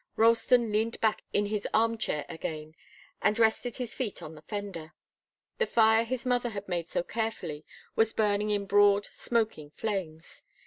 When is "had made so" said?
6.49-7.03